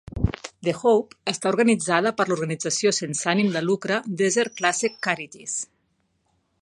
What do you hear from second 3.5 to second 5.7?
de lucre Desert Classic Charities.